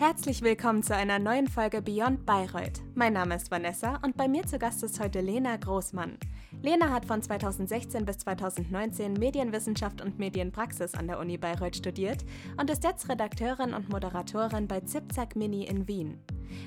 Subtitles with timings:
[0.00, 2.82] Herzlich willkommen zu einer neuen Folge Beyond Bayreuth.
[2.94, 6.16] Mein Name ist Vanessa und bei mir zu Gast ist heute Lena Großmann.
[6.62, 12.24] Lena hat von 2016 bis 2019 Medienwissenschaft und Medienpraxis an der Uni Bayreuth studiert
[12.60, 16.20] und ist jetzt Redakteurin und Moderatorin bei Zipzack Mini in Wien.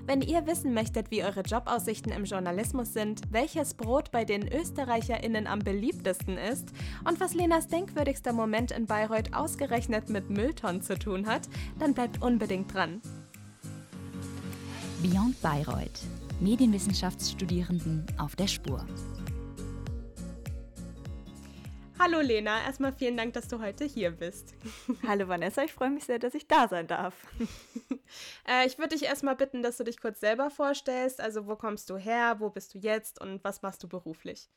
[0.05, 5.47] Wenn ihr wissen möchtet, wie eure Jobaussichten im Journalismus sind, welches Brot bei den ÖsterreicherInnen
[5.47, 6.73] am beliebtesten ist
[7.07, 11.47] und was Lenas denkwürdigster Moment in Bayreuth ausgerechnet mit Mülltonnen zu tun hat,
[11.79, 13.01] dann bleibt unbedingt dran.
[15.01, 16.01] Beyond Bayreuth.
[16.41, 18.85] Medienwissenschaftsstudierenden auf der Spur.
[21.97, 24.53] Hallo Lena, erstmal vielen Dank, dass du heute hier bist.
[25.07, 27.15] Hallo Vanessa, ich freue mich sehr, dass ich da sein darf.
[28.47, 31.19] äh, ich würde dich erstmal bitten, dass du dich kurz selber vorstellst.
[31.19, 34.51] Also wo kommst du her, wo bist du jetzt und was machst du beruflich?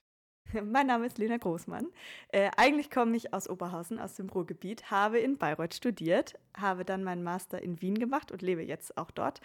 [0.65, 1.87] Mein Name ist Lena Großmann.
[2.29, 7.05] Äh, eigentlich komme ich aus Oberhausen, aus dem Ruhrgebiet, habe in Bayreuth studiert, habe dann
[7.05, 9.41] meinen Master in Wien gemacht und lebe jetzt auch dort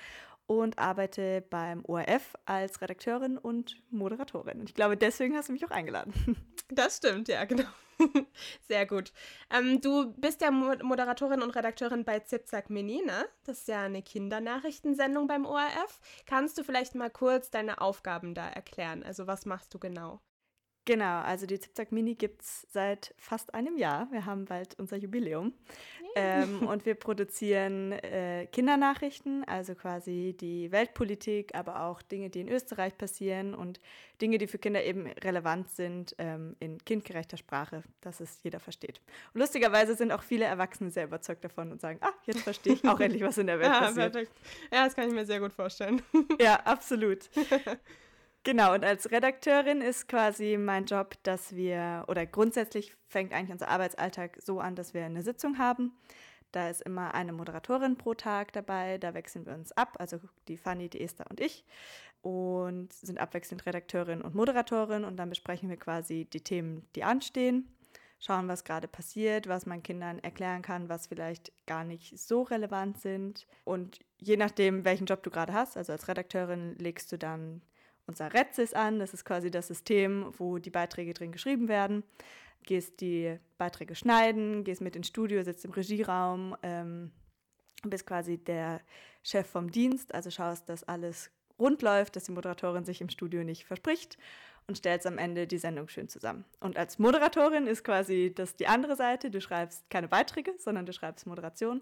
[0.47, 4.63] und arbeite beim ORF als Redakteurin und Moderatorin.
[4.65, 6.13] Ich glaube, deswegen hast du mich auch eingeladen.
[6.71, 7.67] Das stimmt, ja, genau.
[8.67, 9.11] Sehr gut.
[9.49, 13.25] Ähm, du bist ja Moderatorin und Redakteurin bei Zipzack Mini, ne?
[13.43, 15.99] Das ist ja eine Kindernachrichtensendung beim ORF.
[16.27, 19.01] Kannst du vielleicht mal kurz deine Aufgaben da erklären?
[19.01, 20.21] Also was machst du genau?
[20.85, 24.07] Genau, also die Zipzack Mini gibt es seit fast einem Jahr.
[24.11, 25.53] Wir haben bald unser Jubiläum.
[26.15, 32.49] Ähm, und wir produzieren äh, Kindernachrichten, also quasi die Weltpolitik, aber auch Dinge, die in
[32.49, 33.79] Österreich passieren und
[34.21, 39.01] Dinge, die für Kinder eben relevant sind, ähm, in kindgerechter Sprache, dass es jeder versteht.
[39.33, 42.85] Und lustigerweise sind auch viele Erwachsene sehr überzeugt davon und sagen, ah, jetzt verstehe ich
[42.85, 44.13] auch endlich, was in der Welt ja, passiert.
[44.13, 44.31] Perfekt.
[44.73, 46.01] Ja, das kann ich mir sehr gut vorstellen.
[46.39, 47.29] ja, absolut.
[48.43, 53.67] Genau, und als Redakteurin ist quasi mein Job, dass wir, oder grundsätzlich fängt eigentlich unser
[53.67, 55.91] Arbeitsalltag so an, dass wir eine Sitzung haben.
[56.51, 60.57] Da ist immer eine Moderatorin pro Tag dabei, da wechseln wir uns ab, also die
[60.57, 61.65] Fanny, die Esther und ich,
[62.21, 67.67] und sind abwechselnd Redakteurin und Moderatorin und dann besprechen wir quasi die Themen, die anstehen,
[68.19, 72.99] schauen, was gerade passiert, was man Kindern erklären kann, was vielleicht gar nicht so relevant
[72.99, 73.45] sind.
[73.63, 77.61] Und je nachdem, welchen Job du gerade hast, also als Redakteurin legst du dann
[78.09, 78.99] unser Retzis an.
[78.99, 82.03] Das ist quasi das System, wo die Beiträge drin geschrieben werden.
[82.63, 87.11] Gehst die Beiträge schneiden, gehst mit ins Studio, sitzt im Regieraum, ähm,
[87.83, 88.81] bist quasi der
[89.23, 93.43] Chef vom Dienst, also schaust, dass alles rund läuft, dass die Moderatorin sich im Studio
[93.43, 94.17] nicht verspricht
[94.67, 96.45] und stellst am Ende die Sendung schön zusammen.
[96.59, 99.31] Und als Moderatorin ist quasi das die andere Seite.
[99.31, 101.81] Du schreibst keine Beiträge, sondern du schreibst Moderation,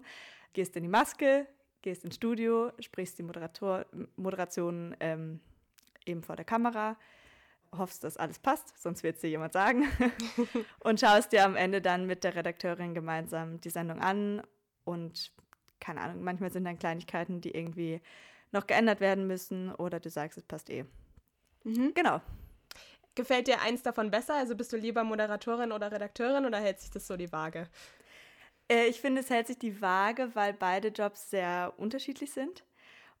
[0.52, 1.46] gehst in die Maske,
[1.82, 5.40] gehst ins Studio, sprichst die Moderator Moderation ähm,
[6.08, 6.96] eben vor der Kamera,
[7.76, 9.88] hoffst, dass alles passt, sonst wird es dir jemand sagen.
[10.80, 14.42] und schaust dir am Ende dann mit der Redakteurin gemeinsam die Sendung an
[14.84, 15.32] und
[15.80, 18.00] keine Ahnung, manchmal sind dann Kleinigkeiten, die irgendwie
[18.50, 20.84] noch geändert werden müssen oder du sagst, es passt eh.
[21.64, 21.92] Mhm.
[21.94, 22.20] Genau.
[23.14, 24.34] Gefällt dir eins davon besser?
[24.34, 27.68] Also bist du lieber Moderatorin oder Redakteurin oder hält sich das so die Waage?
[28.70, 32.64] Äh, ich finde, es hält sich die Waage, weil beide Jobs sehr unterschiedlich sind.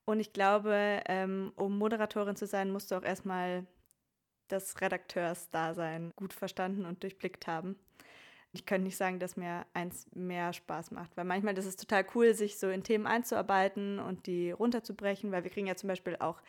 [0.08, 3.66] Und ich glaube, ähm, um Moderatorin zu sein, musst du auch erstmal
[4.48, 7.76] das Redakteursdasein gut verstanden und durchblickt haben.
[8.52, 12.06] Ich könnte nicht sagen, dass mir eins mehr Spaß macht, weil manchmal ist es total
[12.14, 16.16] cool, sich so in Themen einzuarbeiten und die runterzubrechen, weil wir kriegen ja zum Beispiel
[16.20, 16.40] auch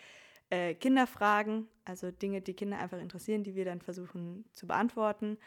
[0.52, 5.38] äh, Kinderfragen, also Dinge, die Kinder einfach interessieren, die wir dann versuchen zu beantworten.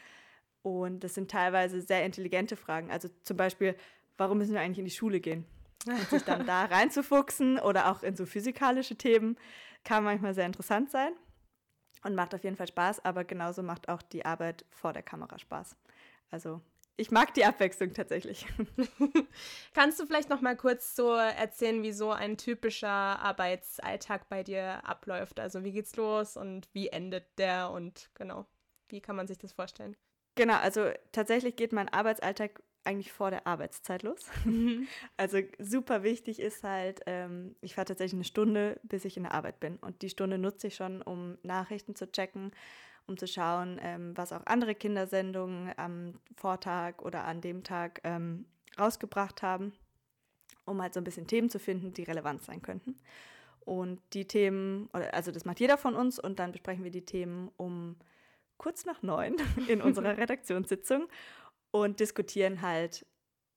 [0.61, 2.91] Und das sind teilweise sehr intelligente Fragen.
[2.91, 3.75] Also zum Beispiel,
[4.19, 5.47] warum müssen wir eigentlich in die Schule gehen?
[5.87, 9.37] Und sich dann da reinzufuchsen oder auch in so physikalische Themen
[9.85, 11.13] kann manchmal sehr interessant sein
[12.05, 15.39] und macht auf jeden Fall Spaß, aber genauso macht auch die Arbeit vor der Kamera
[15.39, 15.77] Spaß.
[16.31, 16.61] Also
[16.97, 18.47] ich mag die Abwechslung tatsächlich.
[19.75, 24.87] Kannst du vielleicht noch mal kurz so erzählen, wie so ein typischer Arbeitsalltag bei dir
[24.87, 25.41] abläuft?
[25.41, 28.47] Also wie geht's los und wie endet der und genau,
[28.89, 29.97] wie kann man sich das vorstellen?
[30.35, 34.31] Genau, also tatsächlich geht mein Arbeitsalltag eigentlich vor der Arbeitszeit los.
[34.45, 34.89] Mhm.
[35.17, 39.35] Also super wichtig ist halt, ähm, ich fahre tatsächlich eine Stunde, bis ich in der
[39.35, 39.77] Arbeit bin.
[39.77, 42.51] Und die Stunde nutze ich schon, um Nachrichten zu checken,
[43.07, 48.47] um zu schauen, ähm, was auch andere Kindersendungen am Vortag oder an dem Tag ähm,
[48.79, 49.73] rausgebracht haben,
[50.65, 52.97] um halt so ein bisschen Themen zu finden, die relevant sein könnten.
[53.61, 57.51] Und die Themen, also das macht jeder von uns und dann besprechen wir die Themen
[57.57, 57.97] um
[58.59, 59.37] kurz nach neun
[59.69, 61.09] in unserer Redaktionssitzung
[61.73, 63.05] und diskutieren halt,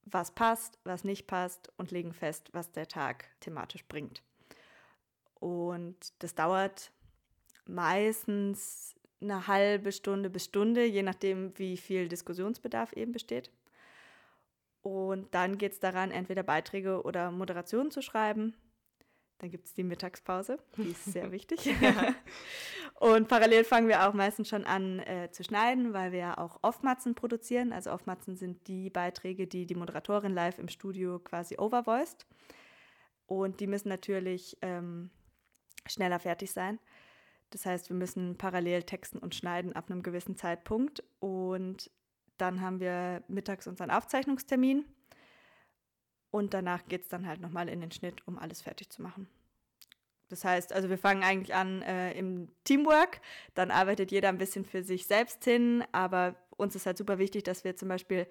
[0.05, 4.23] was passt, was nicht passt und legen fest, was der Tag thematisch bringt.
[5.35, 6.91] Und das dauert
[7.65, 13.51] meistens eine halbe Stunde bis Stunde, je nachdem, wie viel Diskussionsbedarf eben besteht.
[14.81, 18.55] Und dann geht es daran, entweder Beiträge oder Moderationen zu schreiben.
[19.39, 21.69] Dann gibt es die Mittagspause, die ist sehr wichtig.
[22.95, 26.59] und parallel fangen wir auch meistens schon an äh, zu schneiden, weil wir ja auch
[26.61, 27.73] Off-Matzen produzieren.
[27.73, 32.25] Also Off-Matzen sind die Beiträge, die die Moderatorin live im Studio quasi overvoiced.
[33.27, 35.09] Und die müssen natürlich ähm,
[35.85, 36.79] schneller fertig sein.
[37.49, 41.03] Das heißt, wir müssen parallel texten und schneiden ab einem gewissen Zeitpunkt.
[41.19, 41.91] Und
[42.37, 44.85] dann haben wir mittags unseren Aufzeichnungstermin.
[46.35, 49.29] Und danach geht es dann halt nochmal in den Schnitt, um alles fertig zu machen.
[50.27, 53.21] Das heißt, also wir fangen eigentlich an äh, im Teamwork,
[53.53, 57.43] dann arbeitet jeder ein bisschen für sich selbst hin, aber uns ist halt super wichtig,
[57.43, 58.27] dass wir zum Beispiel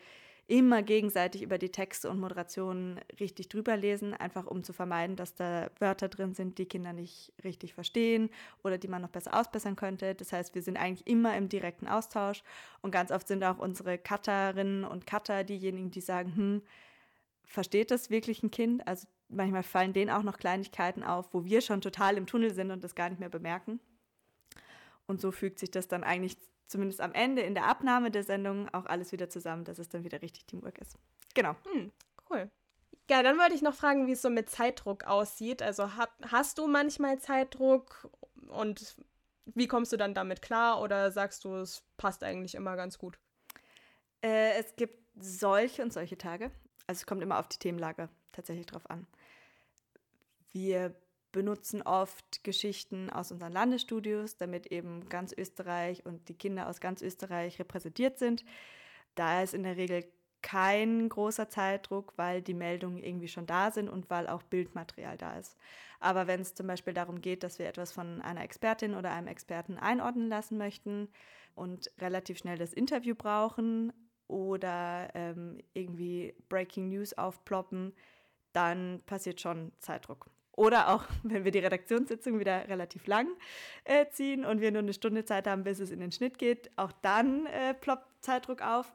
[0.49, 5.35] immer gegenseitig über die Texte und Moderationen richtig drüber lesen, einfach um zu vermeiden, dass
[5.35, 8.29] da Wörter drin sind, die Kinder nicht richtig verstehen
[8.63, 10.15] oder die man noch besser ausbessern könnte.
[10.15, 12.43] Das heißt, wir sind eigentlich immer im direkten Austausch
[12.83, 16.63] und ganz oft sind auch unsere Cutterinnen und Cutter diejenigen, die sagen, hm,
[17.47, 18.87] versteht das wirklich ein Kind?
[18.87, 22.71] Also manchmal fallen denen auch noch Kleinigkeiten auf, wo wir schon total im Tunnel sind
[22.71, 23.81] und das gar nicht mehr bemerken.
[25.07, 26.37] Und so fügt sich das dann eigentlich
[26.67, 30.05] zumindest am Ende in der Abnahme der Sendung auch alles wieder zusammen, dass es dann
[30.05, 30.97] wieder richtig Teamwork ist.
[31.35, 31.55] Genau.
[31.71, 31.93] Hm,
[32.31, 32.51] cool.
[33.11, 35.61] Ja, dann wollte ich noch fragen, wie es so mit Zeitdruck aussieht.
[35.63, 38.11] Also hab, hast du manchmal Zeitdruck
[38.49, 38.97] und
[39.47, 43.19] wie kommst du dann damit klar oder sagst du, es passt eigentlich immer ganz gut?
[44.23, 46.51] Äh, es gibt solche und solche Tage.
[46.87, 49.07] Also es kommt immer auf die Themenlage tatsächlich drauf an.
[50.53, 50.95] Wir
[51.33, 57.03] benutzen oft Geschichten aus unseren Landesstudios, damit eben ganz Österreich und die Kinder aus ganz
[57.03, 58.45] Österreich repräsentiert sind.
[59.17, 60.05] Da ist in der Regel
[60.43, 65.39] kein großer Zeitdruck, weil die Meldungen irgendwie schon da sind und weil auch Bildmaterial da
[65.39, 65.57] ist.
[66.01, 69.27] Aber wenn es zum Beispiel darum geht, dass wir etwas von einer Expertin oder einem
[69.27, 71.09] Experten einordnen lassen möchten
[71.55, 73.93] und relativ schnell das Interview brauchen
[74.29, 77.93] oder ähm, irgendwie Breaking News aufploppen,
[78.53, 80.31] dann passiert schon Zeitdruck.
[80.57, 83.29] Oder auch, wenn wir die Redaktionssitzung wieder relativ lang
[83.85, 86.71] äh, ziehen und wir nur eine Stunde Zeit haben, bis es in den Schnitt geht,
[86.77, 88.93] auch dann äh, ploppt Zeitdruck auf.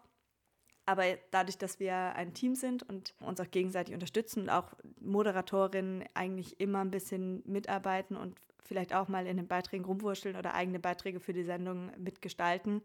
[0.86, 6.04] Aber dadurch, dass wir ein Team sind und uns auch gegenseitig unterstützen und auch Moderatorinnen
[6.16, 10.80] eigentlich immer ein bisschen mitarbeiten und vielleicht auch mal in den Beiträgen rumwurscheln oder eigene
[10.80, 12.82] Beiträge für die Sendung mitgestalten,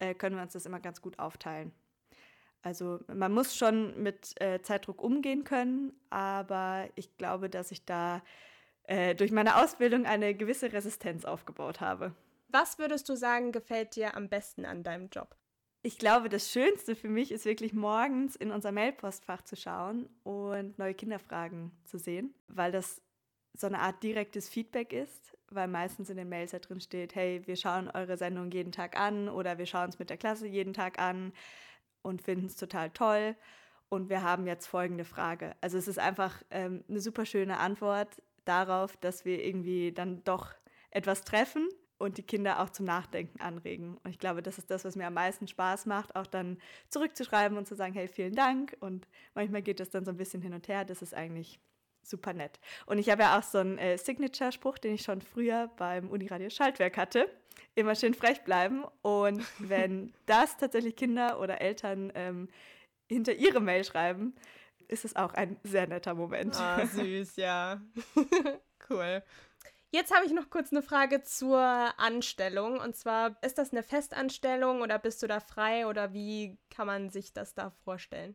[0.00, 1.72] äh, können wir uns das immer ganz gut aufteilen.
[2.64, 8.22] Also man muss schon mit äh, Zeitdruck umgehen können, aber ich glaube, dass ich da
[8.84, 12.14] äh, durch meine Ausbildung eine gewisse Resistenz aufgebaut habe.
[12.48, 15.36] Was würdest du sagen, gefällt dir am besten an deinem Job?
[15.82, 20.78] Ich glaube, das Schönste für mich ist wirklich morgens in unser Mailpostfach zu schauen und
[20.78, 23.02] neue Kinderfragen zu sehen, weil das
[23.52, 27.42] so eine Art direktes Feedback ist, weil meistens in den Mails da drin steht, hey,
[27.44, 30.72] wir schauen eure Sendung jeden Tag an oder wir schauen es mit der Klasse jeden
[30.72, 31.34] Tag an
[32.04, 33.34] und finden es total toll.
[33.88, 35.54] Und wir haben jetzt folgende Frage.
[35.60, 40.52] Also es ist einfach ähm, eine super schöne Antwort darauf, dass wir irgendwie dann doch
[40.90, 41.68] etwas treffen
[41.98, 43.96] und die Kinder auch zum Nachdenken anregen.
[44.02, 46.58] Und ich glaube, das ist das, was mir am meisten Spaß macht, auch dann
[46.88, 48.76] zurückzuschreiben und zu sagen, hey, vielen Dank.
[48.80, 50.84] Und manchmal geht das dann so ein bisschen hin und her.
[50.84, 51.60] Das ist eigentlich
[52.06, 52.60] super nett.
[52.86, 56.50] Und ich habe ja auch so einen äh, Signature-Spruch, den ich schon früher beim Uniradio
[56.50, 57.28] Schaltwerk hatte.
[57.74, 58.84] Immer schön frech bleiben.
[59.02, 62.48] Und wenn das tatsächlich Kinder oder Eltern ähm,
[63.08, 64.34] hinter ihre Mail schreiben,
[64.88, 66.56] ist es auch ein sehr netter Moment.
[66.56, 67.80] Ah, süß, ja.
[68.90, 69.22] cool.
[69.90, 72.80] Jetzt habe ich noch kurz eine Frage zur Anstellung.
[72.80, 77.10] Und zwar, ist das eine Festanstellung oder bist du da frei oder wie kann man
[77.10, 78.34] sich das da vorstellen?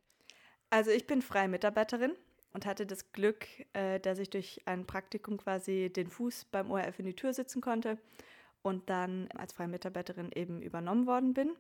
[0.70, 2.16] Also ich bin freie Mitarbeiterin
[2.54, 7.00] und hatte das Glück, äh, dass ich durch ein Praktikum quasi den Fuß beim ORF
[7.00, 7.98] in die Tür sitzen konnte
[8.62, 11.52] und dann als freie Mitarbeiterin eben übernommen worden bin.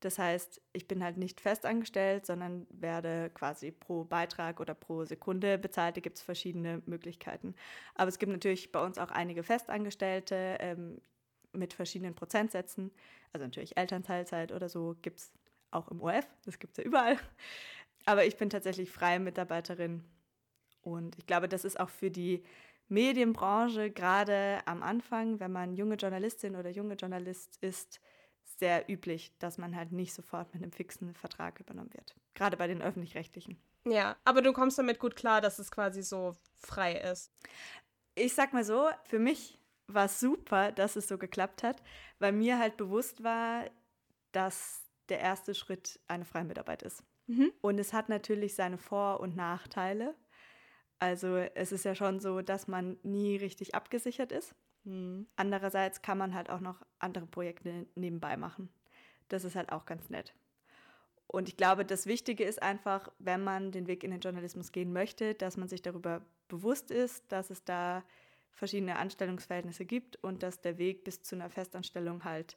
[0.00, 5.56] Das heißt, ich bin halt nicht festangestellt, sondern werde quasi pro Beitrag oder pro Sekunde
[5.56, 5.96] bezahlt.
[5.96, 7.54] Da gibt es verschiedene Möglichkeiten.
[7.94, 11.00] Aber es gibt natürlich bei uns auch einige Festangestellte ähm,
[11.52, 12.90] mit verschiedenen Prozentsätzen.
[13.32, 15.32] Also natürlich Elternteilzeit oder so gibt es
[15.70, 16.26] auch im ORF.
[16.44, 17.16] Das gibt es ja überall.
[18.04, 20.04] Aber ich bin tatsächlich freie Mitarbeiterin
[20.84, 22.44] und ich glaube, das ist auch für die
[22.88, 28.00] Medienbranche gerade am Anfang, wenn man junge Journalistin oder junge Journalist ist,
[28.58, 32.14] sehr üblich, dass man halt nicht sofort mit einem fixen Vertrag übernommen wird.
[32.34, 33.58] Gerade bei den öffentlich-rechtlichen.
[33.86, 37.32] Ja, aber du kommst damit gut klar, dass es quasi so frei ist.
[38.14, 41.82] Ich sag mal so, für mich war es super, dass es so geklappt hat,
[42.18, 43.64] weil mir halt bewusst war,
[44.32, 47.02] dass der erste Schritt eine freie Mitarbeit ist.
[47.26, 47.52] Mhm.
[47.60, 50.14] Und es hat natürlich seine Vor- und Nachteile.
[51.04, 54.54] Also es ist ja schon so, dass man nie richtig abgesichert ist.
[54.84, 55.26] Mhm.
[55.36, 58.70] Andererseits kann man halt auch noch andere Projekte nebenbei machen.
[59.28, 60.32] Das ist halt auch ganz nett.
[61.26, 64.94] Und ich glaube, das Wichtige ist einfach, wenn man den Weg in den Journalismus gehen
[64.94, 68.02] möchte, dass man sich darüber bewusst ist, dass es da
[68.52, 72.56] verschiedene Anstellungsverhältnisse gibt und dass der Weg bis zu einer Festanstellung halt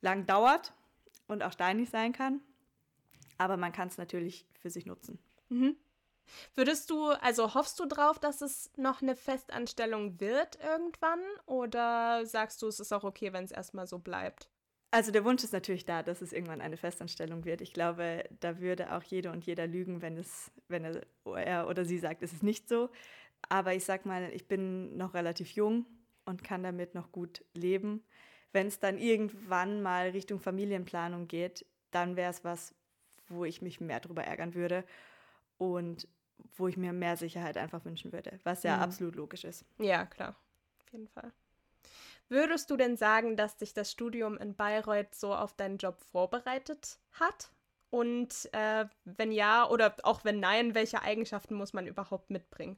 [0.00, 0.72] lang dauert
[1.28, 2.40] und auch steinig sein kann.
[3.38, 5.20] Aber man kann es natürlich für sich nutzen.
[5.48, 5.76] Mhm.
[6.54, 11.20] Würdest du, also hoffst du drauf, dass es noch eine Festanstellung wird irgendwann?
[11.46, 14.48] Oder sagst du, es ist auch okay, wenn es erstmal so bleibt?
[14.90, 17.60] Also der Wunsch ist natürlich da, dass es irgendwann eine Festanstellung wird.
[17.60, 20.84] Ich glaube, da würde auch jede und jeder lügen, wenn es, wenn
[21.24, 22.90] er oder sie sagt, es ist nicht so.
[23.48, 25.84] Aber ich sag mal, ich bin noch relativ jung
[26.24, 28.04] und kann damit noch gut leben.
[28.52, 32.72] Wenn es dann irgendwann mal Richtung Familienplanung geht, dann wäre es was,
[33.28, 34.84] wo ich mich mehr drüber ärgern würde
[35.58, 36.08] und
[36.56, 38.82] wo ich mir mehr Sicherheit einfach wünschen würde, was ja mhm.
[38.82, 39.64] absolut logisch ist.
[39.78, 40.36] Ja, klar,
[40.80, 41.32] auf jeden Fall.
[42.28, 46.98] Würdest du denn sagen, dass dich das Studium in Bayreuth so auf deinen Job vorbereitet
[47.12, 47.50] hat?
[47.90, 52.76] Und äh, wenn ja oder auch wenn nein, welche Eigenschaften muss man überhaupt mitbringen?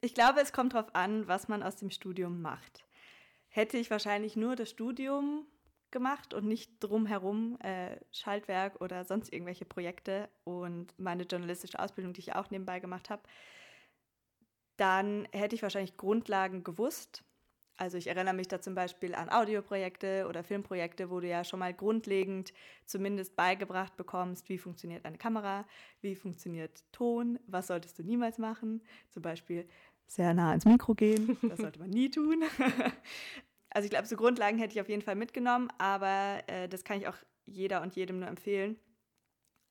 [0.00, 2.84] Ich glaube, es kommt darauf an, was man aus dem Studium macht.
[3.48, 5.46] Hätte ich wahrscheinlich nur das Studium
[5.92, 12.20] gemacht und nicht drumherum äh, Schaltwerk oder sonst irgendwelche Projekte und meine journalistische Ausbildung, die
[12.20, 13.22] ich auch nebenbei gemacht habe,
[14.76, 17.22] dann hätte ich wahrscheinlich Grundlagen gewusst,
[17.76, 21.58] also ich erinnere mich da zum Beispiel an Audioprojekte oder Filmprojekte, wo du ja schon
[21.58, 22.52] mal grundlegend
[22.86, 25.64] zumindest beigebracht bekommst, wie funktioniert eine Kamera,
[26.00, 28.82] wie funktioniert Ton, was solltest du niemals machen.
[29.10, 29.66] Zum Beispiel
[30.06, 32.44] sehr nah ans Mikro gehen, das sollte man nie tun.
[33.74, 36.98] Also ich glaube, so Grundlagen hätte ich auf jeden Fall mitgenommen, aber äh, das kann
[36.98, 38.78] ich auch jeder und jedem nur empfehlen,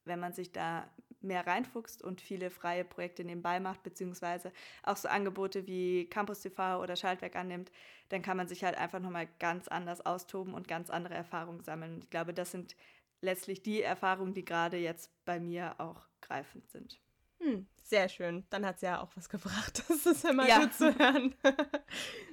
[0.06, 0.90] wenn man sich da
[1.22, 4.52] mehr reinfuchst und viele freie Projekte nebenbei macht, beziehungsweise
[4.84, 7.72] auch so Angebote wie Campus TV oder Schaltwerk annimmt,
[8.10, 12.00] dann kann man sich halt einfach nochmal ganz anders austoben und ganz andere Erfahrungen sammeln.
[12.00, 12.76] Ich glaube, das sind
[13.22, 17.01] letztlich die Erfahrungen, die gerade jetzt bei mir auch greifend sind.
[17.42, 18.46] Hm, sehr schön.
[18.52, 19.84] Dann hat es ja auch was gebracht.
[19.90, 20.60] Das ist immer ja.
[20.60, 21.36] gut zu hören.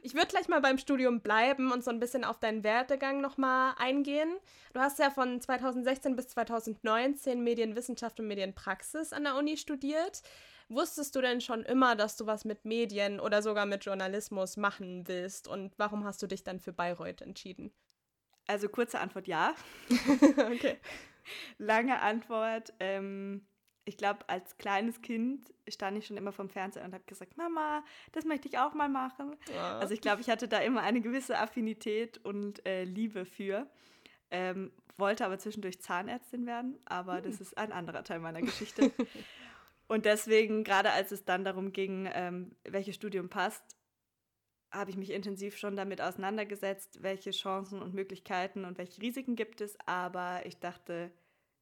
[0.03, 3.75] Ich würde gleich mal beim Studium bleiben und so ein bisschen auf deinen Werdegang nochmal
[3.79, 4.39] eingehen.
[4.73, 10.23] Du hast ja von 2016 bis 2019 Medienwissenschaft und Medienpraxis an der Uni studiert.
[10.69, 15.09] Wusstest du denn schon immer, dass du was mit Medien oder sogar mit Journalismus machen
[15.09, 15.49] willst?
[15.49, 17.73] Und warum hast du dich dann für Bayreuth entschieden?
[18.47, 19.55] Also kurze Antwort ja.
[20.37, 20.79] okay.
[21.59, 22.73] Lange Antwort.
[22.81, 23.48] Ähm
[23.89, 27.83] ich glaube, als kleines Kind stand ich schon immer vom Fernseher und habe gesagt, Mama,
[28.13, 29.35] das möchte ich auch mal machen.
[29.55, 29.79] Ja.
[29.79, 33.67] Also ich glaube, ich hatte da immer eine gewisse Affinität und äh, Liebe für.
[34.31, 37.23] Ähm, wollte aber zwischendurch Zahnärztin werden, aber hm.
[37.23, 38.93] das ist ein anderer Teil meiner Geschichte.
[39.89, 43.65] und deswegen, gerade als es dann darum ging, ähm, welches Studium passt,
[44.71, 49.63] habe ich mich intensiv schon damit auseinandergesetzt, welche Chancen und Möglichkeiten und welche Risiken gibt
[49.63, 49.79] es.
[49.87, 51.11] Aber ich dachte,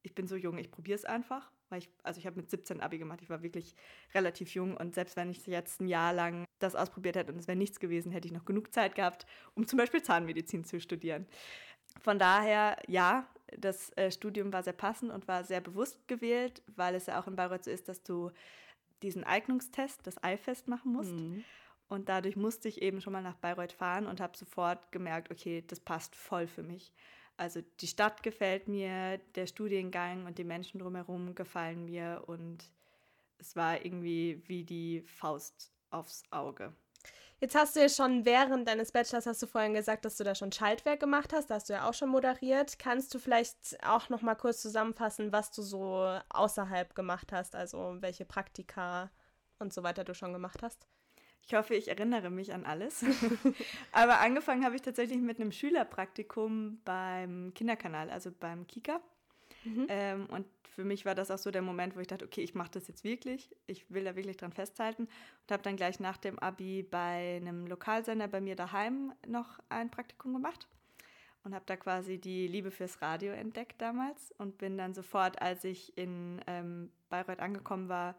[0.03, 2.81] ich bin so jung, ich probiere es einfach weil ich, also ich habe mit 17
[2.81, 3.75] Abi gemacht, ich war wirklich
[4.15, 7.49] relativ jung und selbst wenn ich jetzt ein Jahr lang das ausprobiert hätte und es
[7.49, 11.27] wäre nichts gewesen, hätte ich noch genug Zeit gehabt, um zum Beispiel Zahnmedizin zu studieren.
[12.03, 16.95] Von daher, ja, das äh, Studium war sehr passend und war sehr bewusst gewählt, weil
[16.95, 18.31] es ja auch in Bayreuth so ist, dass du
[19.03, 21.13] diesen Eignungstest, das Eifest machen musst.
[21.13, 21.45] Mhm.
[21.89, 25.63] Und dadurch musste ich eben schon mal nach Bayreuth fahren und habe sofort gemerkt, okay,
[25.67, 26.93] das passt voll für mich.
[27.37, 32.71] Also die Stadt gefällt mir, der Studiengang und die Menschen drumherum gefallen mir und
[33.39, 36.73] es war irgendwie wie die Faust aufs Auge.
[37.39, 40.35] Jetzt hast du ja schon während deines Bachelors, hast du vorhin gesagt, dass du da
[40.35, 42.79] schon Schaltwerk gemacht hast, da hast du ja auch schon moderiert.
[42.79, 47.97] Kannst du vielleicht auch noch mal kurz zusammenfassen, was du so außerhalb gemacht hast, also
[48.01, 49.11] welche Praktika
[49.59, 50.89] und so weiter du schon gemacht hast?
[51.47, 53.05] Ich hoffe, ich erinnere mich an alles.
[53.93, 59.01] Aber angefangen habe ich tatsächlich mit einem Schülerpraktikum beim Kinderkanal, also beim Kika.
[59.65, 59.87] Mhm.
[59.89, 62.55] Ähm, und für mich war das auch so der Moment, wo ich dachte, okay, ich
[62.55, 63.49] mache das jetzt wirklich.
[63.67, 65.05] Ich will da wirklich dran festhalten.
[65.05, 69.91] Und habe dann gleich nach dem Abi bei einem Lokalsender bei mir daheim noch ein
[69.91, 70.69] Praktikum gemacht.
[71.45, 74.35] Und habe da quasi die Liebe fürs Radio entdeckt damals.
[74.37, 78.17] Und bin dann sofort, als ich in ähm, Bayreuth angekommen war,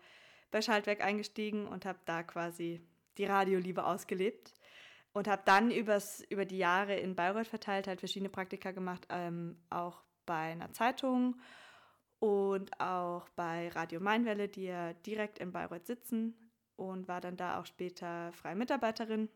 [0.50, 2.82] bei Schaltwerk eingestiegen und habe da quasi
[3.18, 4.54] die Radioliebe ausgelebt
[5.14, 9.58] und habe dann übers, über die Jahre in Bayreuth verteilt halt verschiedene Praktika gemacht, ähm,
[9.70, 11.40] auch bei einer Zeitung
[12.20, 16.36] und auch bei Radio Mainwelle, die ja direkt in Bayreuth sitzen
[16.76, 19.30] und war dann da auch später freie Mitarbeiterin.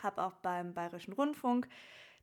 [0.00, 1.68] Habe auch beim Bayerischen Rundfunk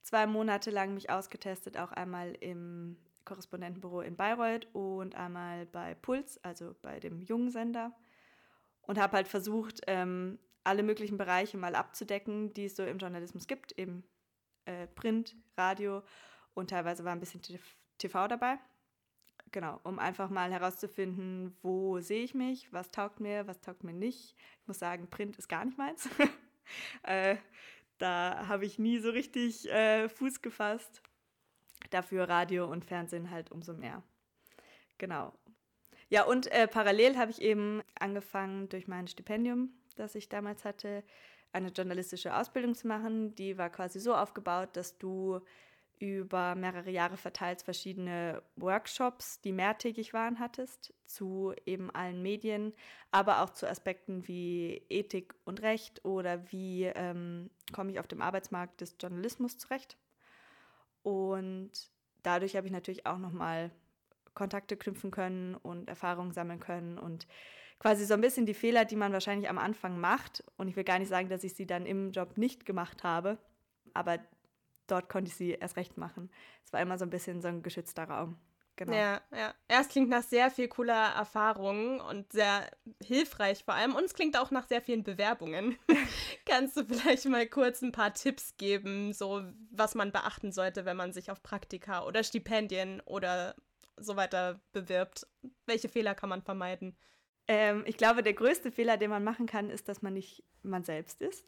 [0.02, 6.42] zwei Monate lang mich ausgetestet, auch einmal im Korrespondentenbüro in Bayreuth und einmal bei Puls,
[6.44, 7.94] also bei dem jungen Sender.
[8.82, 13.48] Und habe halt versucht, ähm, alle möglichen Bereiche mal abzudecken, die es so im Journalismus
[13.48, 14.04] gibt, eben
[14.66, 16.04] äh, Print, Radio
[16.54, 17.42] und teilweise war ein bisschen
[17.98, 18.60] TV dabei.
[19.52, 23.94] genau, um einfach mal herauszufinden, wo sehe ich mich, was taugt mir, was taugt mir
[23.94, 24.36] nicht.
[24.62, 26.10] Ich muss sagen, Print ist gar nicht meins.
[27.04, 27.38] äh,
[27.98, 31.02] da habe ich nie so richtig äh, Fuß gefasst.
[31.92, 34.04] Dafür Radio und Fernsehen halt umso mehr.
[34.98, 35.34] Genau.
[36.10, 41.04] Ja, und äh, parallel habe ich eben angefangen durch mein Stipendium, das ich damals hatte,
[41.52, 43.36] eine journalistische Ausbildung zu machen.
[43.36, 45.42] Die war quasi so aufgebaut, dass du
[46.00, 52.74] über mehrere Jahre verteilt verschiedene Workshops, die mehrtägig waren, hattest, zu eben allen Medien,
[53.12, 58.22] aber auch zu Aspekten wie Ethik und Recht oder wie ähm, komme ich auf dem
[58.22, 59.98] Arbeitsmarkt des Journalismus zurecht.
[61.02, 61.72] Und
[62.22, 63.72] dadurch habe ich natürlich auch nochmal
[64.36, 67.28] Kontakte knüpfen können und Erfahrungen sammeln können und
[67.80, 70.44] quasi so ein bisschen die Fehler, die man wahrscheinlich am Anfang macht.
[70.58, 73.38] Und ich will gar nicht sagen, dass ich sie dann im Job nicht gemacht habe,
[73.94, 74.20] aber
[74.88, 76.30] dort konnte ich sie erst recht machen.
[76.66, 78.38] Es war immer so ein bisschen so ein geschützter Raum.
[78.78, 78.94] Genau.
[78.94, 79.56] Ja, ja.
[79.68, 82.70] Erst klingt nach sehr viel cooler Erfahrungen und sehr
[83.04, 83.96] hilfreich vor allem.
[83.96, 85.78] Und es klingt auch nach sehr vielen Bewerbungen.
[86.46, 89.42] Kannst du vielleicht mal kurz ein paar Tipps geben, so
[89.72, 93.56] was man beachten sollte, wenn man sich auf Praktika oder Stipendien oder
[93.98, 95.26] so weiter bewirbt?
[95.66, 96.96] Welche Fehler kann man vermeiden?
[97.48, 100.84] Ähm, ich glaube, der größte Fehler, den man machen kann, ist, dass man nicht man
[100.84, 101.46] selbst ist.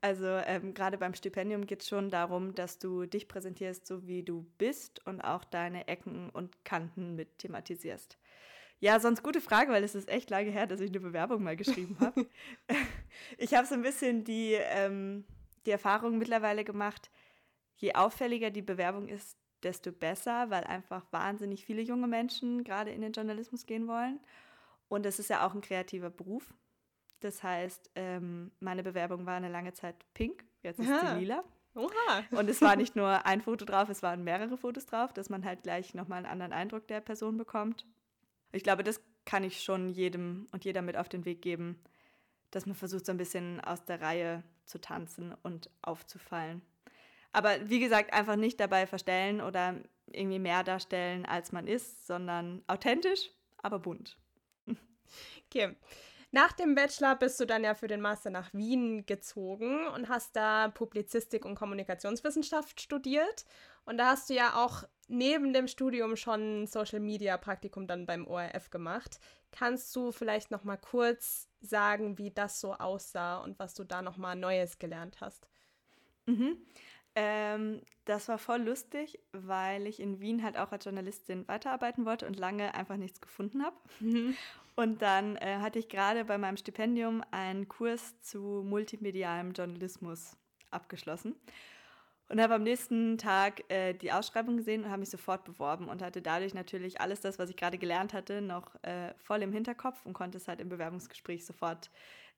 [0.00, 4.24] Also ähm, gerade beim Stipendium geht es schon darum, dass du dich präsentierst, so wie
[4.24, 8.18] du bist und auch deine Ecken und Kanten mit thematisierst.
[8.80, 11.54] Ja, sonst gute Frage, weil es ist echt lange her, dass ich eine Bewerbung mal
[11.54, 12.26] geschrieben habe.
[13.38, 15.24] ich habe so ein bisschen die, ähm,
[15.66, 17.08] die Erfahrung mittlerweile gemacht,
[17.76, 23.02] je auffälliger die Bewerbung ist, desto besser, weil einfach wahnsinnig viele junge Menschen gerade in
[23.02, 24.18] den Journalismus gehen wollen.
[24.92, 26.52] Und es ist ja auch ein kreativer Beruf.
[27.20, 31.14] Das heißt, ähm, meine Bewerbung war eine lange Zeit pink, jetzt ist Aha.
[31.14, 31.42] sie lila.
[31.74, 32.24] Oha.
[32.32, 35.46] Und es war nicht nur ein Foto drauf, es waren mehrere Fotos drauf, dass man
[35.46, 37.86] halt gleich nochmal einen anderen Eindruck der Person bekommt.
[38.52, 41.82] Ich glaube, das kann ich schon jedem und jeder mit auf den Weg geben,
[42.50, 46.60] dass man versucht, so ein bisschen aus der Reihe zu tanzen und aufzufallen.
[47.32, 49.74] Aber wie gesagt, einfach nicht dabei verstellen oder
[50.08, 54.18] irgendwie mehr darstellen, als man ist, sondern authentisch, aber bunt.
[55.52, 55.76] Okay.
[56.34, 60.34] Nach dem Bachelor bist du dann ja für den Master nach Wien gezogen und hast
[60.34, 63.44] da Publizistik und Kommunikationswissenschaft studiert.
[63.84, 68.26] Und da hast du ja auch neben dem Studium schon Social Media Praktikum dann beim
[68.26, 69.20] ORF gemacht.
[69.50, 74.00] Kannst du vielleicht noch mal kurz sagen, wie das so aussah und was du da
[74.00, 75.50] noch mal Neues gelernt hast?
[76.24, 76.56] Mhm.
[77.14, 82.26] Ähm, das war voll lustig, weil ich in Wien halt auch als Journalistin weiterarbeiten wollte
[82.26, 83.76] und lange einfach nichts gefunden habe.
[84.00, 84.34] Mhm.
[84.74, 90.36] Und dann äh, hatte ich gerade bei meinem Stipendium einen Kurs zu multimedialem Journalismus
[90.70, 91.36] abgeschlossen
[92.28, 96.00] und habe am nächsten Tag äh, die Ausschreibung gesehen und habe mich sofort beworben und
[96.00, 100.06] hatte dadurch natürlich alles das, was ich gerade gelernt hatte, noch äh, voll im Hinterkopf
[100.06, 101.90] und konnte es halt im Bewerbungsgespräch sofort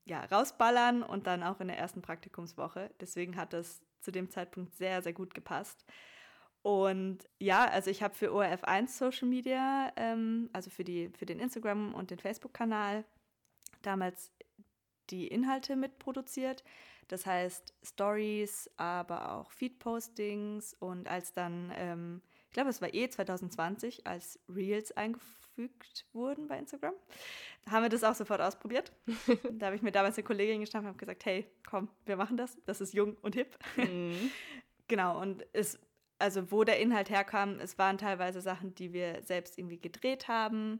[0.04, 2.90] ja, rausballern und dann auch in der ersten Praktikumswoche.
[3.00, 5.84] Deswegen hat das zu dem Zeitpunkt sehr, sehr gut gepasst.
[6.62, 11.38] Und ja, also ich habe für ORF1 Social Media, ähm, also für, die, für den
[11.38, 13.04] Instagram- und den Facebook-Kanal,
[13.82, 14.32] damals
[15.10, 16.64] die Inhalte mitproduziert.
[17.08, 23.08] Das heißt Stories, aber auch Feed-Postings und als dann, ähm, ich glaube, es war eh
[23.08, 24.96] 2020, als Reels
[25.56, 26.94] eingefügt wurden bei Instagram,
[27.68, 28.92] haben wir das auch sofort ausprobiert.
[29.52, 32.36] da habe ich mir damals eine Kollegin geschnappt und habe gesagt, hey, komm, wir machen
[32.36, 32.58] das.
[32.66, 33.56] Das ist jung und hip.
[33.76, 34.30] Mhm.
[34.88, 35.78] genau, und es
[36.18, 40.78] also wo der Inhalt herkam, es waren teilweise Sachen, die wir selbst irgendwie gedreht haben,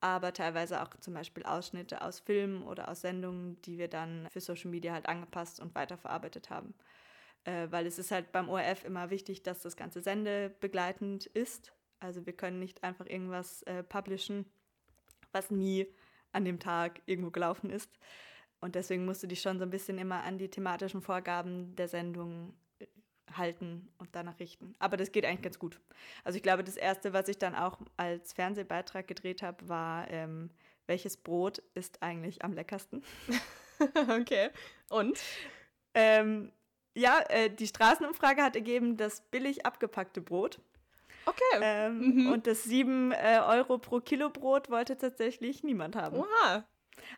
[0.00, 4.40] aber teilweise auch zum Beispiel Ausschnitte aus Filmen oder aus Sendungen, die wir dann für
[4.40, 6.74] Social Media halt angepasst und weiterverarbeitet haben.
[7.44, 11.72] Äh, weil es ist halt beim ORF immer wichtig, dass das Ganze sendebegleitend ist.
[12.02, 14.46] Also wir können nicht einfach irgendwas äh, publishen,
[15.32, 15.86] was nie
[16.32, 17.90] an dem Tag irgendwo gelaufen ist.
[18.60, 21.88] Und deswegen musst du dich schon so ein bisschen immer an die thematischen Vorgaben der
[21.88, 22.54] Sendung
[23.36, 24.74] halten und danach richten.
[24.78, 25.80] Aber das geht eigentlich ganz gut.
[26.24, 30.50] Also ich glaube, das Erste, was ich dann auch als Fernsehbeitrag gedreht habe, war, ähm,
[30.86, 33.02] welches Brot ist eigentlich am leckersten?
[34.20, 34.50] okay.
[34.90, 35.18] Und?
[35.94, 36.52] Ähm,
[36.94, 40.60] ja, äh, die Straßenumfrage hat ergeben, das billig abgepackte Brot.
[41.26, 41.60] Okay.
[41.60, 42.32] Ähm, mhm.
[42.32, 46.18] Und das 7 äh, Euro pro Kilo Brot wollte tatsächlich niemand haben.
[46.18, 46.64] Oha.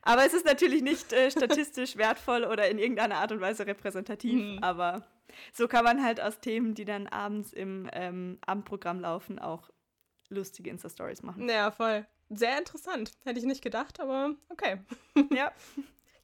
[0.03, 4.41] Aber es ist natürlich nicht äh, statistisch wertvoll oder in irgendeiner Art und Weise repräsentativ.
[4.41, 4.59] Mhm.
[4.63, 5.03] Aber
[5.53, 9.71] so kann man halt aus Themen, die dann abends im ähm, Abendprogramm laufen, auch
[10.29, 11.49] lustige Insta-Stories machen.
[11.49, 12.07] Ja, voll.
[12.31, 13.13] Sehr interessant.
[13.25, 14.81] Hätte ich nicht gedacht, aber okay.
[15.31, 15.53] ja.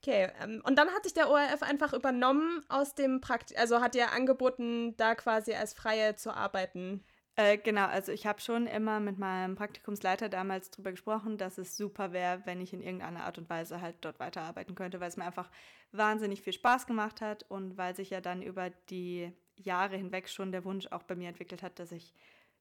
[0.03, 3.95] Okay, ähm, und dann hat sich der ORF einfach übernommen aus dem Praktikum, also hat
[3.95, 7.05] ja angeboten, da quasi als Freie zu arbeiten.
[7.41, 11.75] Äh, genau, also ich habe schon immer mit meinem Praktikumsleiter damals darüber gesprochen, dass es
[11.75, 15.17] super wäre, wenn ich in irgendeiner Art und Weise halt dort weiterarbeiten könnte, weil es
[15.17, 15.51] mir einfach
[15.91, 20.53] wahnsinnig viel Spaß gemacht hat und weil sich ja dann über die Jahre hinweg schon
[20.53, 22.13] der Wunsch auch bei mir entwickelt hat, dass ich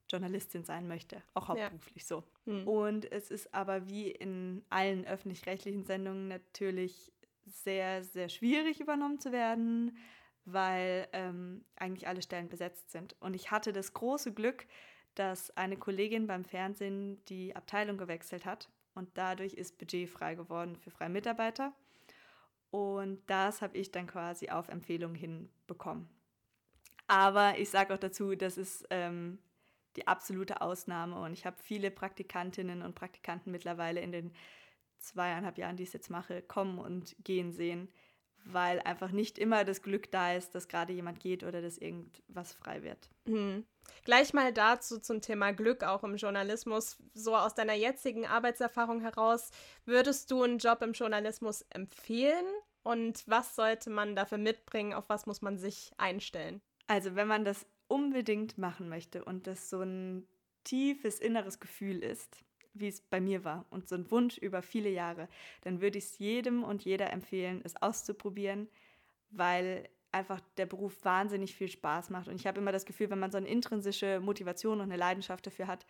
[0.08, 2.08] Journalistin sein möchte, auch hauptberuflich ja.
[2.08, 2.24] so.
[2.46, 2.66] Hm.
[2.66, 7.12] Und es ist aber wie in allen öffentlich-rechtlichen Sendungen natürlich
[7.44, 9.98] sehr, sehr schwierig übernommen zu werden,
[10.52, 13.16] weil ähm, eigentlich alle Stellen besetzt sind.
[13.20, 14.66] Und ich hatte das große Glück,
[15.14, 20.76] dass eine Kollegin beim Fernsehen die Abteilung gewechselt hat und dadurch ist Budget frei geworden
[20.76, 21.72] für freie Mitarbeiter.
[22.70, 26.08] Und das habe ich dann quasi auf Empfehlung hin bekommen.
[27.08, 29.38] Aber ich sage auch dazu, das ist ähm,
[29.96, 34.32] die absolute Ausnahme und ich habe viele Praktikantinnen und Praktikanten mittlerweile in den
[34.98, 37.88] zweieinhalb Jahren, die ich jetzt mache, kommen und gehen sehen,
[38.44, 42.52] weil einfach nicht immer das Glück da ist, dass gerade jemand geht oder dass irgendwas
[42.52, 43.08] frei wird.
[43.26, 43.64] Mhm.
[44.04, 46.98] Gleich mal dazu zum Thema Glück auch im Journalismus.
[47.14, 49.50] So aus deiner jetzigen Arbeitserfahrung heraus,
[49.84, 52.46] würdest du einen Job im Journalismus empfehlen?
[52.82, 54.94] Und was sollte man dafür mitbringen?
[54.94, 56.60] Auf was muss man sich einstellen?
[56.86, 60.26] Also wenn man das unbedingt machen möchte und das so ein
[60.64, 64.90] tiefes inneres Gefühl ist, wie es bei mir war und so ein Wunsch über viele
[64.90, 65.28] Jahre,
[65.62, 68.68] dann würde ich es jedem und jeder empfehlen, es auszuprobieren,
[69.30, 72.28] weil einfach der Beruf wahnsinnig viel Spaß macht.
[72.28, 75.46] Und ich habe immer das Gefühl, wenn man so eine intrinsische Motivation und eine Leidenschaft
[75.46, 75.86] dafür hat,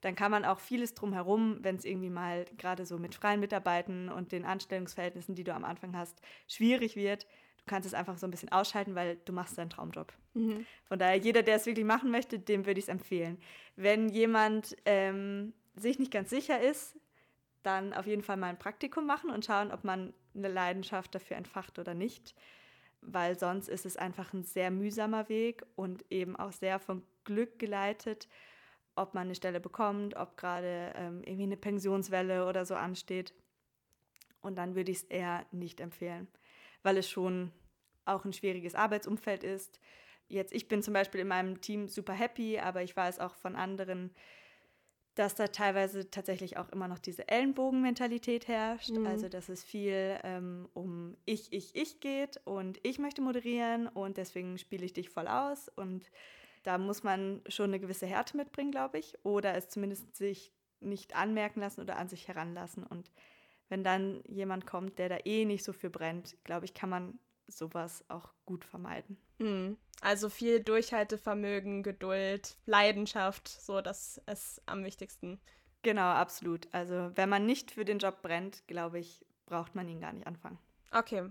[0.00, 4.08] dann kann man auch vieles drumherum, wenn es irgendwie mal gerade so mit freien Mitarbeiten
[4.08, 7.24] und den Anstellungsverhältnissen, die du am Anfang hast, schwierig wird,
[7.58, 10.12] du kannst es einfach so ein bisschen ausschalten, weil du machst deinen Traumjob.
[10.34, 10.66] Mhm.
[10.84, 13.38] Von daher, jeder, der es wirklich machen möchte, dem würde ich es empfehlen.
[13.76, 16.96] Wenn jemand ähm, sich nicht ganz sicher ist,
[17.62, 21.36] dann auf jeden Fall mal ein Praktikum machen und schauen, ob man eine Leidenschaft dafür
[21.36, 22.34] entfacht oder nicht.
[23.00, 27.58] Weil sonst ist es einfach ein sehr mühsamer Weg und eben auch sehr vom Glück
[27.58, 28.28] geleitet,
[28.94, 33.32] ob man eine Stelle bekommt, ob gerade ähm, irgendwie eine Pensionswelle oder so ansteht.
[34.40, 36.28] Und dann würde ich es eher nicht empfehlen,
[36.82, 37.52] weil es schon
[38.04, 39.80] auch ein schwieriges Arbeitsumfeld ist.
[40.28, 43.54] Jetzt, ich bin zum Beispiel in meinem Team super happy, aber ich weiß auch von
[43.54, 44.10] anderen,
[45.14, 48.90] dass da teilweise tatsächlich auch immer noch diese Ellenbogenmentalität herrscht.
[48.90, 49.06] Mhm.
[49.06, 54.16] Also, dass es viel ähm, um ich, ich, ich geht und ich möchte moderieren und
[54.16, 55.68] deswegen spiele ich dich voll aus.
[55.68, 56.10] Und
[56.62, 61.14] da muss man schon eine gewisse Härte mitbringen, glaube ich, oder es zumindest sich nicht
[61.14, 62.84] anmerken lassen oder an sich heranlassen.
[62.84, 63.10] Und
[63.68, 67.18] wenn dann jemand kommt, der da eh nicht so viel brennt, glaube ich, kann man
[67.56, 69.16] sowas auch gut vermeiden.
[69.38, 69.76] Mhm.
[70.00, 75.40] Also viel Durchhaltevermögen, Geduld, Leidenschaft, so das ist am wichtigsten.
[75.82, 76.68] Genau, absolut.
[76.72, 80.26] Also wenn man nicht für den Job brennt, glaube ich, braucht man ihn gar nicht
[80.26, 80.58] anfangen.
[80.92, 81.28] Okay.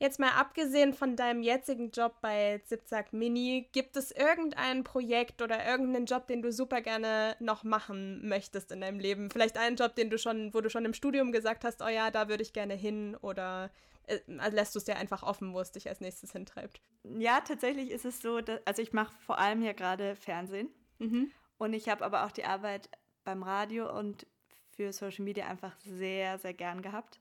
[0.00, 5.64] Jetzt mal abgesehen von deinem jetzigen Job bei Zipzack Mini, gibt es irgendein Projekt oder
[5.64, 9.30] irgendeinen Job, den du super gerne noch machen möchtest in deinem Leben?
[9.30, 12.10] Vielleicht einen Job, den du schon, wo du schon im Studium gesagt hast, oh ja,
[12.10, 13.70] da würde ich gerne hin oder
[14.06, 16.80] äh, also lässt du es dir einfach offen, wo es dich als nächstes hintreibt?
[17.04, 21.30] Ja, tatsächlich ist es so, dass, also ich mache vor allem ja gerade Fernsehen mhm.
[21.58, 22.88] und ich habe aber auch die Arbeit
[23.24, 24.26] beim Radio und
[24.70, 27.20] für Social Media einfach sehr, sehr gern gehabt.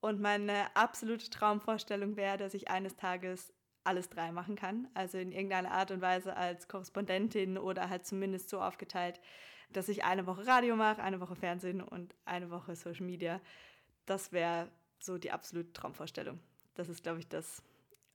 [0.00, 3.52] Und meine absolute Traumvorstellung wäre, dass ich eines Tages
[3.84, 4.88] alles drei machen kann.
[4.94, 9.20] Also in irgendeiner Art und Weise als Korrespondentin oder halt zumindest so aufgeteilt,
[9.72, 13.40] dass ich eine Woche Radio mache, eine Woche Fernsehen und eine Woche Social Media.
[14.06, 14.68] Das wäre
[15.04, 16.40] so die absolute Traumvorstellung.
[16.74, 17.62] Das ist, glaube ich, das,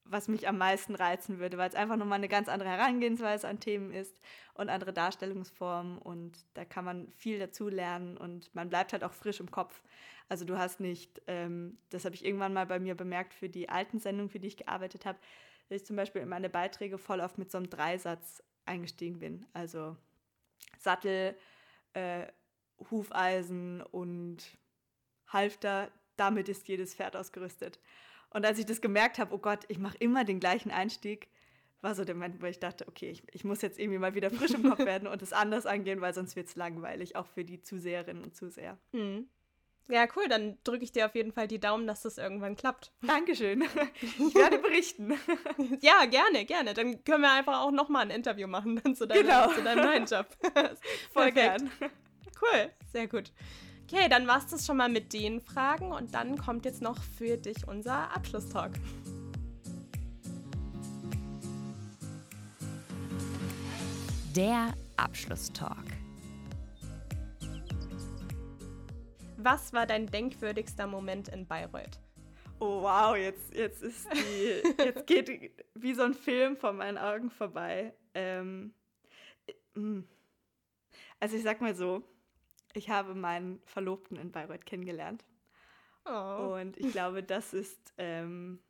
[0.04, 3.60] was mich am meisten reizen würde, weil es einfach nochmal eine ganz andere Herangehensweise an
[3.60, 4.18] Themen ist
[4.54, 9.12] und andere Darstellungsformen und da kann man viel dazu lernen und man bleibt halt auch
[9.12, 9.82] frisch im Kopf.
[10.28, 13.68] Also du hast nicht, ähm, das habe ich irgendwann mal bei mir bemerkt für die
[13.68, 15.18] alten Sendungen, für die ich gearbeitet habe,
[15.68, 19.46] dass ich zum Beispiel in meine Beiträge voll oft mit so einem Dreisatz eingestiegen bin.
[19.52, 19.96] Also
[20.78, 21.36] Sattel,
[21.92, 22.26] äh,
[22.90, 24.58] Hufeisen und
[25.28, 27.78] Halfter, damit ist jedes Pferd ausgerüstet.
[28.30, 31.28] Und als ich das gemerkt habe, oh Gott, ich mache immer den gleichen Einstieg,
[31.82, 34.30] war so der Moment, wo ich dachte, okay, ich, ich muss jetzt irgendwie mal wieder
[34.30, 37.44] frisch im Kopf werden und es anders angehen, weil sonst wird es langweilig, auch für
[37.44, 38.78] die Zuseherinnen und Zuseher.
[38.92, 39.28] Mhm.
[39.88, 42.90] Ja, cool, dann drücke ich dir auf jeden Fall die Daumen, dass das irgendwann klappt.
[43.02, 43.64] Dankeschön.
[44.02, 45.14] Ich werde berichten.
[45.80, 46.74] ja, gerne, gerne.
[46.74, 49.52] Dann können wir einfach auch nochmal ein Interview machen dann zu, deinem, genau.
[49.52, 50.26] zu deinem neuen Job.
[51.12, 51.70] Voll gern.
[52.42, 53.32] Cool, sehr gut.
[53.88, 57.00] Okay, dann war es das schon mal mit den Fragen und dann kommt jetzt noch
[57.00, 58.72] für dich unser Abschlusstalk.
[64.34, 65.86] Der Abschlusstalk.
[69.36, 72.00] Was war dein denkwürdigster Moment in Bayreuth?
[72.58, 77.30] Oh wow, jetzt, jetzt ist die, jetzt geht wie so ein Film vor meinen Augen
[77.30, 77.94] vorbei.
[78.14, 78.74] Ähm,
[79.74, 80.00] mm,
[81.20, 82.02] Also ich sag mal so,
[82.76, 85.24] ich habe meinen Verlobten in Bayreuth kennengelernt.
[86.04, 86.56] Oh.
[86.60, 88.60] Und ich glaube, das ist ähm,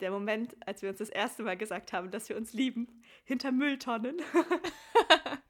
[0.00, 3.52] der Moment, als wir uns das erste Mal gesagt haben, dass wir uns lieben, hinter
[3.52, 4.16] Mülltonnen.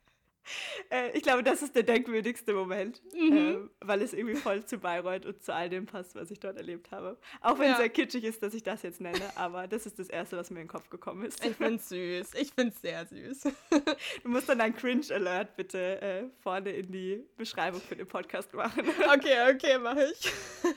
[0.91, 3.71] äh, ich glaube, das ist der denkwürdigste Moment, mhm.
[3.81, 6.57] äh, weil es irgendwie voll zu Bayreuth und zu all dem passt, was ich dort
[6.57, 7.19] erlebt habe.
[7.41, 7.73] Auch wenn ja.
[7.73, 10.51] es sehr kitschig ist, dass ich das jetzt nenne, aber das ist das Erste, was
[10.51, 11.45] mir in den Kopf gekommen ist.
[11.45, 12.35] Ich finde es süß.
[12.41, 13.43] Ich finde es sehr süß.
[14.23, 18.85] du musst dann ein Cringe-Alert bitte äh, vorne in die Beschreibung für den Podcast machen.
[19.15, 20.33] okay, okay, mache ich.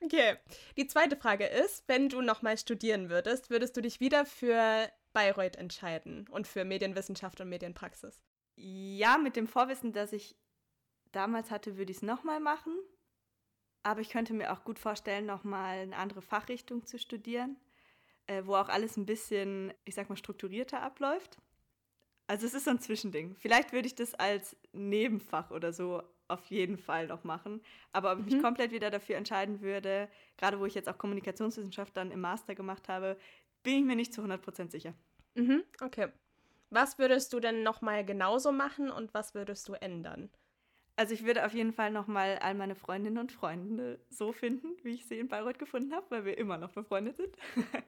[0.00, 0.36] Okay,
[0.76, 5.56] die zweite Frage ist, wenn du nochmal studieren würdest, würdest du dich wieder für Bayreuth
[5.56, 8.22] entscheiden und für Medienwissenschaft und Medienpraxis?
[8.56, 10.36] Ja, mit dem Vorwissen, das ich
[11.12, 12.76] damals hatte, würde ich es nochmal machen.
[13.82, 17.56] Aber ich könnte mir auch gut vorstellen, nochmal eine andere Fachrichtung zu studieren,
[18.26, 21.38] äh, wo auch alles ein bisschen, ich sag mal, strukturierter abläuft.
[22.26, 23.34] Also es ist so ein Zwischending.
[23.36, 27.60] Vielleicht würde ich das als Nebenfach oder so auf jeden Fall noch machen.
[27.92, 28.42] Aber ob ich mich mhm.
[28.42, 32.88] komplett wieder dafür entscheiden würde, gerade wo ich jetzt auch Kommunikationswissenschaft dann im Master gemacht
[32.88, 33.16] habe,
[33.62, 34.94] bin ich mir nicht zu 100% sicher.
[35.34, 36.08] Mhm, okay.
[36.70, 40.30] Was würdest du denn nochmal genauso machen und was würdest du ändern?
[40.96, 44.94] Also ich würde auf jeden Fall nochmal all meine Freundinnen und Freunde so finden, wie
[44.94, 47.36] ich sie in Bayreuth gefunden habe, weil wir immer noch befreundet sind.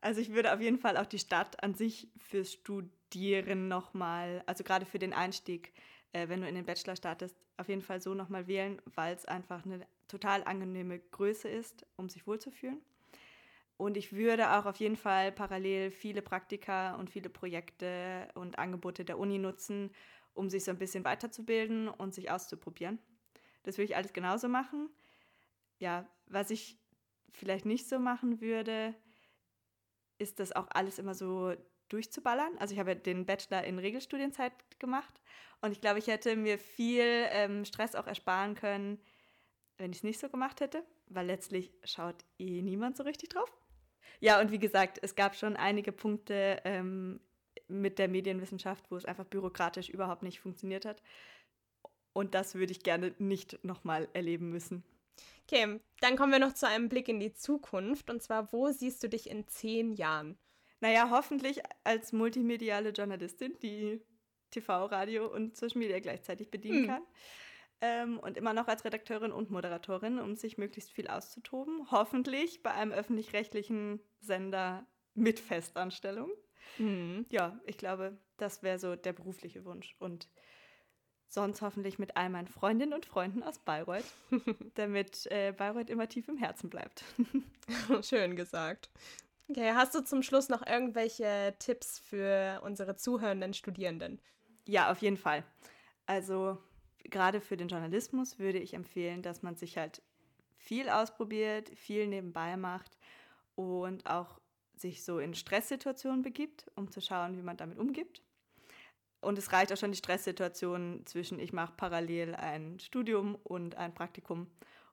[0.00, 4.62] also ich würde auf jeden Fall auch die Stadt an sich fürs Studieren nochmal, also
[4.62, 5.72] gerade für den Einstieg,
[6.12, 9.24] äh, wenn du in den Bachelor startest, auf jeden Fall so nochmal wählen, weil es
[9.24, 12.80] einfach eine total angenehme Größe ist, um sich wohlzufühlen.
[13.76, 19.04] Und ich würde auch auf jeden Fall parallel viele Praktika und viele Projekte und Angebote
[19.04, 19.90] der Uni nutzen,
[20.32, 22.98] um sich so ein bisschen weiterzubilden und sich auszuprobieren.
[23.64, 24.88] Das würde ich alles genauso machen.
[25.78, 26.78] Ja, was ich
[27.32, 28.94] vielleicht nicht so machen würde,
[30.18, 31.54] ist das auch alles immer so
[31.88, 32.56] durchzuballern.
[32.58, 35.20] Also ich habe den Bachelor in Regelstudienzeit gemacht
[35.60, 39.00] und ich glaube, ich hätte mir viel ähm, Stress auch ersparen können,
[39.78, 43.52] wenn ich es nicht so gemacht hätte, weil letztlich schaut eh niemand so richtig drauf.
[44.20, 47.20] Ja, und wie gesagt, es gab schon einige Punkte ähm,
[47.68, 51.02] mit der Medienwissenschaft, wo es einfach bürokratisch überhaupt nicht funktioniert hat.
[52.12, 54.82] Und das würde ich gerne nicht nochmal erleben müssen.
[55.42, 58.10] Okay, dann kommen wir noch zu einem Blick in die Zukunft.
[58.10, 60.38] Und zwar, wo siehst du dich in zehn Jahren?
[60.80, 64.02] Naja, hoffentlich als multimediale Journalistin, die
[64.50, 66.86] TV, Radio und Social Media gleichzeitig bedienen hm.
[66.86, 67.02] kann.
[67.82, 71.90] Ähm, und immer noch als Redakteurin und Moderatorin, um sich möglichst viel auszutoben.
[71.90, 76.30] Hoffentlich bei einem öffentlich-rechtlichen Sender mit Festanstellung.
[76.78, 77.26] Mhm.
[77.30, 79.94] Ja, ich glaube, das wäre so der berufliche Wunsch.
[79.98, 80.28] Und
[81.28, 84.10] sonst hoffentlich mit all meinen Freundinnen und Freunden aus Bayreuth,
[84.74, 87.04] damit äh, Bayreuth immer tief im Herzen bleibt.
[88.02, 88.90] Schön gesagt.
[89.48, 94.20] Okay, hast du zum Schluss noch irgendwelche Tipps für unsere zuhörenden Studierenden?
[94.66, 95.44] Ja, auf jeden Fall.
[96.06, 96.58] Also
[97.04, 100.02] gerade für den Journalismus würde ich empfehlen, dass man sich halt
[100.56, 102.98] viel ausprobiert, viel nebenbei macht
[103.54, 104.40] und auch
[104.74, 108.22] sich so in Stresssituationen begibt, um zu schauen, wie man damit umgibt.
[109.20, 113.94] Und es reicht auch schon die Stresssituation zwischen, ich mache parallel ein Studium und ein
[113.94, 114.48] Praktikum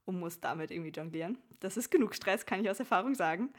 [0.05, 1.37] und muss damit irgendwie jonglieren.
[1.59, 3.51] Das ist genug Stress, kann ich aus Erfahrung sagen.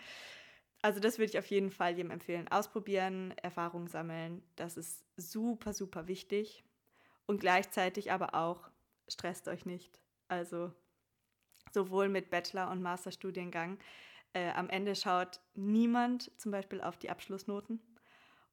[0.84, 2.46] Also das würde ich auf jeden Fall jedem empfehlen.
[2.48, 6.62] Ausprobieren, Erfahrungen sammeln, das ist super, super wichtig.
[7.24, 8.68] Und gleichzeitig aber auch,
[9.08, 9.98] stresst euch nicht.
[10.28, 10.70] Also
[11.72, 13.78] sowohl mit Bachelor- und Masterstudiengang.
[14.34, 17.80] Äh, am Ende schaut niemand zum Beispiel auf die Abschlussnoten.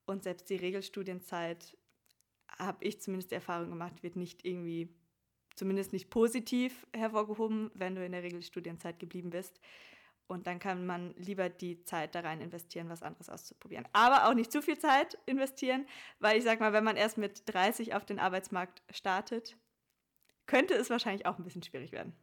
[0.06, 1.76] Und selbst die Regelstudienzeit,
[2.58, 4.88] habe ich zumindest die Erfahrung gemacht, wird nicht irgendwie,
[5.58, 9.60] zumindest nicht positiv hervorgehoben, wenn du in der Regelstudienzeit geblieben bist.
[10.32, 13.86] Und dann kann man lieber die Zeit da rein investieren, was anderes auszuprobieren.
[13.91, 15.86] Aber auch nicht zu viel Zeit investieren,
[16.20, 19.58] weil ich sag mal, wenn man erst mit 30 auf den Arbeitsmarkt startet,
[20.46, 22.15] könnte es wahrscheinlich auch ein bisschen schwierig werden.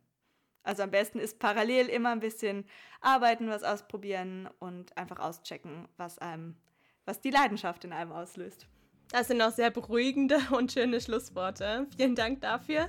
[0.63, 2.65] Also am besten ist parallel immer ein bisschen
[3.03, 6.57] arbeiten, was ausprobieren und einfach auschecken, was einem,
[7.05, 8.67] was die Leidenschaft in einem auslöst.
[9.11, 11.87] Das sind auch sehr beruhigende und schöne Schlussworte.
[11.95, 12.89] Vielen Dank dafür.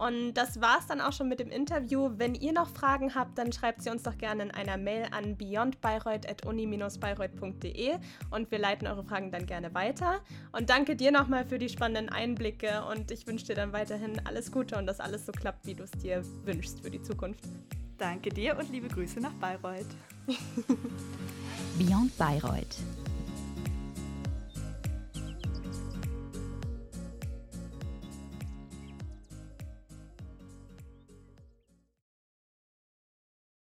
[0.00, 2.12] Und das war's dann auch schon mit dem Interview.
[2.16, 5.36] Wenn ihr noch Fragen habt, dann schreibt sie uns doch gerne in einer Mail an
[5.36, 7.98] beyondbayreuth.uni-bayreuth.de
[8.30, 10.20] und wir leiten eure Fragen dann gerne weiter.
[10.52, 14.50] Und danke dir nochmal für die spannenden Einblicke und ich wünsche dir dann weiterhin alles
[14.50, 17.44] Gute und dass alles so klappt, wie du es dir wünschst für die Zukunft.
[17.98, 19.84] Danke dir und liebe Grüße nach Bayreuth.
[21.78, 22.78] Beyond Bayreuth